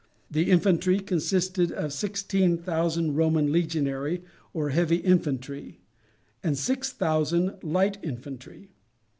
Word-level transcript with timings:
The 0.31 0.49
infantry 0.49 0.99
consisted 0.99 1.71
of 1.71 1.93
sixteen 1.93 2.57
thousand 2.57 3.13
Roman 3.13 3.51
legionary 3.51 4.23
or 4.51 4.69
heavy 4.69 4.95
infantry, 4.95 5.79
and 6.43 6.57
six 6.57 6.91
thousand 6.91 7.61
light 7.63 7.99
infantry. 8.01 8.71